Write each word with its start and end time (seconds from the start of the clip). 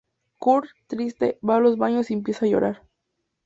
Kurt, 0.39 0.71
triste, 0.87 1.37
va 1.47 1.57
a 1.57 1.59
los 1.59 1.77
baños 1.77 2.09
y 2.09 2.15
empieza 2.15 2.47
a 2.47 2.49
llorar. 2.49 2.81